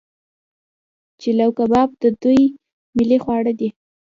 چلو 1.21 1.47
کباب 1.57 1.89
د 2.01 2.03
دوی 2.21 2.41
ملي 2.97 3.17
خواړه 3.23 3.51
دي. 3.59 3.69